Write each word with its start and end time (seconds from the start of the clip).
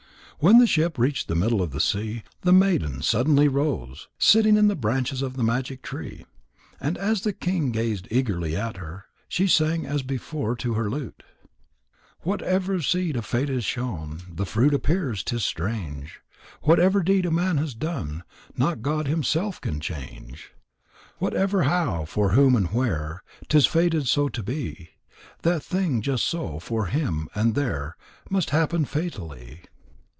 When 0.43 0.57
the 0.57 0.65
ship 0.65 0.97
reached 0.97 1.27
the 1.27 1.35
middle 1.35 1.61
of 1.61 1.69
the 1.69 1.79
sea, 1.79 2.23
the 2.41 2.51
maiden 2.51 3.03
suddenly 3.03 3.47
arose, 3.47 4.07
sitting 4.17 4.57
in 4.57 4.69
the 4.69 4.75
branches 4.75 5.21
of 5.21 5.37
the 5.37 5.43
magic 5.43 5.83
tree. 5.83 6.25
And 6.79 6.97
as 6.97 7.21
the 7.21 7.31
king 7.31 7.69
gazed 7.71 8.07
eagerly 8.09 8.55
at 8.55 8.77
her, 8.77 9.05
she 9.29 9.45
sang 9.45 9.85
as 9.85 10.01
before 10.01 10.55
to 10.55 10.73
her 10.73 10.89
lute: 10.89 11.21
Whatever 12.21 12.81
seed 12.81 13.15
of 13.17 13.23
fate 13.27 13.51
is 13.51 13.67
sown 13.67 14.19
The 14.33 14.47
fruit 14.47 14.73
appears 14.73 15.21
'tis 15.23 15.45
strange! 15.45 16.21
Whatever 16.63 17.03
deed 17.03 17.27
a 17.27 17.31
man 17.31 17.57
has 17.59 17.75
done, 17.75 18.23
Not 18.57 18.81
God 18.81 19.05
himself 19.07 19.61
can 19.61 19.79
change. 19.79 20.55
Whatever, 21.19 21.61
how, 21.65 22.03
for 22.05 22.31
whom, 22.31 22.55
and 22.55 22.73
where 22.73 23.21
'Tis 23.47 23.67
fated 23.67 24.07
so 24.07 24.27
to 24.29 24.41
be, 24.41 24.89
That 25.43 25.61
thing, 25.61 26.01
just 26.01 26.23
so, 26.25 26.57
for 26.57 26.87
him, 26.87 27.29
and 27.35 27.53
there 27.53 27.95
Must 28.31 28.49
happen 28.49 28.85
fatally. 28.85 29.65